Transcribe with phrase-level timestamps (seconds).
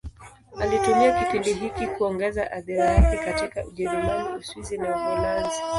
[0.59, 5.57] Alitumia kipindi hiki kuongeza athira yake katika Ujerumani, Uswisi na Uholanzi.